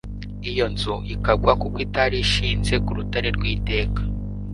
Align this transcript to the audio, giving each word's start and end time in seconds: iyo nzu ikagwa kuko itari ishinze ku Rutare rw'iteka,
iyo 0.51 0.65
nzu 0.73 0.95
ikagwa 1.13 1.53
kuko 1.61 1.77
itari 1.85 2.15
ishinze 2.25 2.73
ku 2.85 2.91
Rutare 2.97 3.29
rw'iteka, 3.37 4.01